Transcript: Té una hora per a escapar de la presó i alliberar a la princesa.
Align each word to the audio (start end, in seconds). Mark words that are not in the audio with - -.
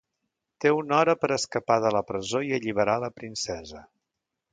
Té 0.63 0.69
una 0.77 0.95
hora 0.99 1.13
per 1.25 1.29
a 1.29 1.35
escapar 1.41 1.77
de 1.83 1.91
la 1.97 2.01
presó 2.13 2.41
i 2.47 2.49
alliberar 2.59 2.97
a 3.01 3.05
la 3.05 3.11
princesa. 3.21 3.83